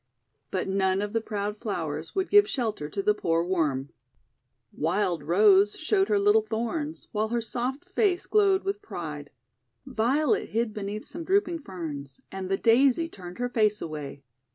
[0.49, 3.91] But none of the proud flowers would give shelter to the poor Worm.
[4.71, 8.25] 162 THE WONDER GARDEN Wild Rose showed her little thorns, while her 4 soft face
[8.25, 9.29] glowed with pride.
[9.85, 14.23] Violet hid beneath some drooping Ferns; and the Daisy turned her face away.